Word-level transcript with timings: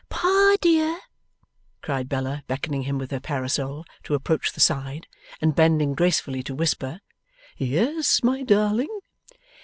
'Pa, 0.09 0.55
dear!' 0.61 0.99
cried 1.83 2.09
Bella, 2.09 2.43
beckoning 2.47 2.81
him 2.85 2.97
with 2.97 3.11
her 3.11 3.19
parasol 3.19 3.85
to 4.01 4.15
approach 4.15 4.51
the 4.51 4.59
side, 4.59 5.05
and 5.39 5.53
bending 5.53 5.93
gracefully 5.93 6.41
to 6.41 6.55
whisper. 6.55 7.01
'Yes, 7.55 8.23
my 8.23 8.41
darling. 8.41 8.89